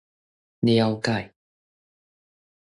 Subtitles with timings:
[0.65, 1.31] 了解